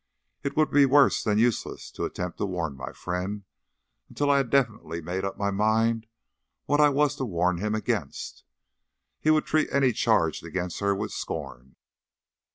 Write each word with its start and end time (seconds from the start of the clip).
It 0.41 0.57
would 0.57 0.71
be 0.71 0.87
worse 0.87 1.23
than 1.23 1.37
useless 1.37 1.91
to 1.91 2.05
attempt 2.05 2.39
to 2.39 2.47
warn 2.47 2.75
my 2.75 2.91
friend 2.91 3.43
until 4.09 4.31
I 4.31 4.37
had 4.37 4.49
definitely 4.49 4.99
made 4.99 5.23
up 5.23 5.37
my 5.37 5.51
mind 5.51 6.07
what 6.65 6.81
I 6.81 6.89
was 6.89 7.15
to 7.17 7.23
warn 7.25 7.59
him 7.59 7.75
against. 7.75 8.43
He 9.19 9.29
would 9.29 9.45
treat 9.45 9.69
any 9.71 9.91
charge 9.93 10.41
against 10.41 10.79
her 10.79 10.95
with 10.95 11.11
scorn. 11.11 11.75